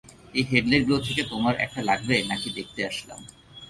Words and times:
এই 0.35 0.43
হেডলাইটগুলো 0.51 0.99
থেকে 1.07 1.21
তোমার 1.23 1.55
একটা 1.55 1.81
লাগবে 1.89 2.15
নাকি 2.31 2.49
দেখতে 2.57 2.79
আসলাম। 2.85 3.19